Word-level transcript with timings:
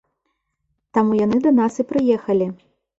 Таму 0.99 1.19
яны 1.25 1.37
да 1.47 1.55
нас 1.61 1.73
і 1.87 1.89
прыехалі. 1.95 2.55